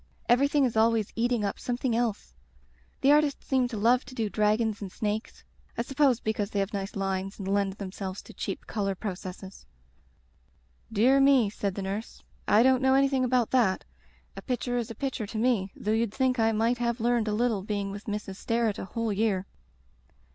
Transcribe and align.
Everything 0.27 0.65
is 0.65 0.75
always 0.75 1.13
eating 1.15 1.45
up 1.45 1.59
something 1.59 1.95
else. 1.95 2.33
The 3.01 3.11
art 3.11 3.23
ists 3.23 3.45
seem 3.45 3.67
to 3.67 3.77
love 3.77 4.03
to 4.05 4.15
do 4.15 4.31
dragons 4.31 4.81
and 4.81 4.91
snakes. 4.91 5.43
I 5.77 5.83
suppose 5.83 6.19
because 6.19 6.49
they 6.49 6.59
have 6.59 6.73
nice 6.73 6.95
lines 6.95 7.37
and 7.37 7.47
lend 7.47 7.73
themselves 7.73 8.23
to 8.23 8.33
cheap 8.33 8.65
color 8.65 8.95
processes.*' 8.95 9.67
"Dear 10.91 11.19
me/' 11.19 11.51
said 11.51 11.75
the 11.75 11.83
nurse, 11.83 12.23
"I 12.47 12.63
don't 12.63 12.81
know 12.81 12.95
anything 12.95 13.23
about 13.23 13.51
that. 13.51 13.85
A 14.35 14.41
picture 14.41 14.75
is 14.79 14.89
a 14.89 14.95
picture 14.95 15.27
to 15.27 15.37
me, 15.37 15.71
though 15.75 15.91
you'd 15.91 16.11
think 16.15 16.39
I 16.39 16.51
might 16.51 16.79
have 16.79 16.99
learned 16.99 17.27
a 17.27 17.31
little 17.33 17.61
being 17.61 17.91
with 17.91 18.05
Mrs. 18.05 18.37
Sterret 18.37 18.79
a 18.79 18.85
whole 18.85 19.13
year." 19.13 19.45